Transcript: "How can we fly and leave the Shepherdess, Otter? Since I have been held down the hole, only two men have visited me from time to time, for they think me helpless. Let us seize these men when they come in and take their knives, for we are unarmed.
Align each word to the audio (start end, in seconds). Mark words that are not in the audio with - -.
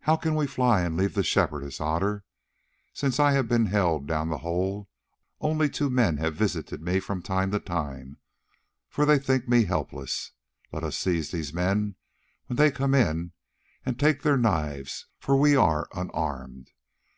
"How 0.00 0.16
can 0.16 0.36
we 0.36 0.46
fly 0.46 0.80
and 0.80 0.96
leave 0.96 1.12
the 1.12 1.22
Shepherdess, 1.22 1.78
Otter? 1.78 2.24
Since 2.94 3.20
I 3.20 3.32
have 3.32 3.46
been 3.46 3.66
held 3.66 4.06
down 4.06 4.30
the 4.30 4.38
hole, 4.38 4.88
only 5.38 5.68
two 5.68 5.90
men 5.90 6.16
have 6.16 6.34
visited 6.34 6.80
me 6.80 6.98
from 6.98 7.20
time 7.20 7.50
to 7.50 7.60
time, 7.60 8.16
for 8.88 9.04
they 9.04 9.18
think 9.18 9.46
me 9.46 9.66
helpless. 9.66 10.32
Let 10.72 10.82
us 10.82 10.96
seize 10.96 11.30
these 11.30 11.52
men 11.52 11.96
when 12.46 12.56
they 12.56 12.70
come 12.70 12.94
in 12.94 13.32
and 13.84 14.00
take 14.00 14.22
their 14.22 14.38
knives, 14.38 15.08
for 15.18 15.36
we 15.36 15.54
are 15.56 15.88
unarmed. 15.92 16.70